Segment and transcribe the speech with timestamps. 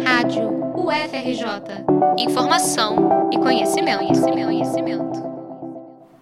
[0.00, 1.84] Rádio UFRJ.
[2.18, 5.22] Informação e conhecimento, conhecimento, conhecimento.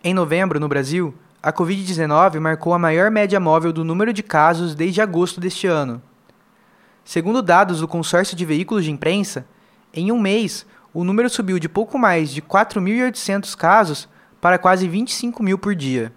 [0.03, 4.75] Em novembro, no Brasil, a Covid-19 marcou a maior média móvel do número de casos
[4.75, 6.03] desde agosto deste ano.
[7.05, 9.47] Segundo dados do consórcio de veículos de imprensa,
[9.95, 14.09] em um mês, o número subiu de pouco mais de 4.800 casos
[14.41, 16.13] para quase 25 mil por dia.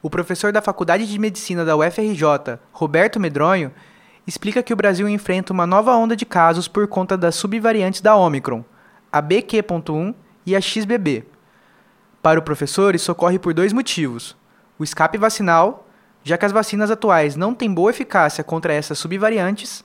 [0.00, 3.72] O professor da Faculdade de Medicina da UFRJ, Roberto Medronho,
[4.26, 8.16] explica que o Brasil enfrenta uma nova onda de casos por conta das subvariantes da
[8.16, 8.64] Omicron,
[9.12, 10.14] a BQ.1
[10.46, 11.24] e a XBB.
[12.22, 14.36] Para o professor, isso ocorre por dois motivos:
[14.78, 15.86] o escape vacinal,
[16.22, 19.84] já que as vacinas atuais não têm boa eficácia contra essas subvariantes,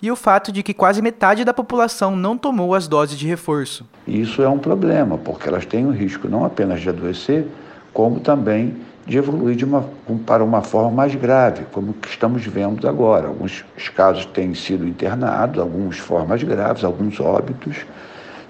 [0.00, 3.86] e o fato de que quase metade da população não tomou as doses de reforço.
[4.06, 7.46] Isso é um problema, porque elas têm o risco não apenas de adoecer,
[7.92, 9.88] como também de evoluir de uma,
[10.26, 13.28] para uma forma mais grave, como que estamos vendo agora.
[13.28, 17.78] Alguns casos têm sido internados, algumas formas graves, alguns óbitos,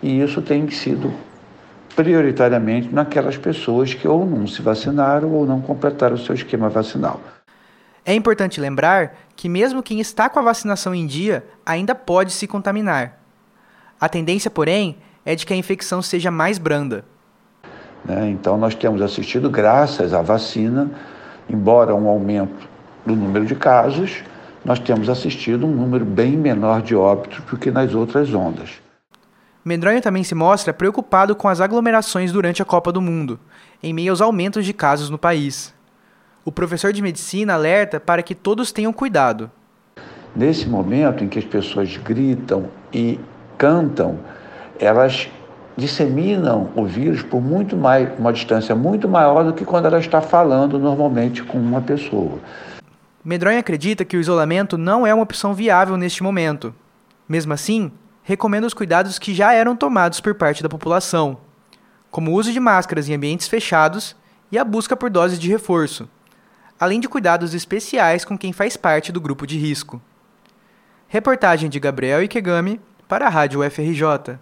[0.02, 1.12] e isso tem sido
[1.96, 7.20] prioritariamente naquelas pessoas que ou não se vacinaram ou não completaram o seu esquema vacinal.
[8.04, 12.46] É importante lembrar que, mesmo quem está com a vacinação em dia, ainda pode se
[12.46, 13.20] contaminar.
[14.00, 17.04] A tendência, porém, é de que a infecção seja mais branda.
[18.04, 18.30] Né?
[18.30, 20.90] Então, nós temos assistido, graças à vacina,
[21.48, 22.68] embora um aumento
[23.04, 24.22] do número de casos,
[24.64, 28.70] nós temos assistido um número bem menor de óbitos do que nas outras ondas.
[29.64, 33.38] Medronho também se mostra preocupado com as aglomerações durante a Copa do Mundo,
[33.82, 35.72] em meio aos aumentos de casos no país.
[36.44, 39.50] O professor de medicina alerta para que todos tenham cuidado.
[40.34, 43.20] Nesse momento em que as pessoas gritam e
[43.56, 44.18] cantam,
[44.80, 45.28] elas
[45.76, 50.20] disseminam o vírus por muito mais, uma distância muito maior do que quando ela está
[50.20, 52.38] falando normalmente com uma pessoa.
[53.24, 56.74] Medronho acredita que o isolamento não é uma opção viável neste momento.
[57.28, 61.38] Mesmo assim, recomenda os cuidados que já eram tomados por parte da população,
[62.10, 64.16] como o uso de máscaras em ambientes fechados
[64.50, 66.08] e a busca por doses de reforço,
[66.78, 70.02] além de cuidados especiais com quem faz parte do grupo de risco.
[71.08, 74.38] Reportagem de Gabriel Ikegami para a Rádio UFRJ.